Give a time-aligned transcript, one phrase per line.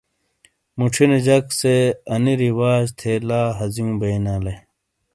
[0.77, 1.75] موچھِینے جک سے
[2.13, 4.55] آنی رواج تھے لا ہزیوں بینالے۔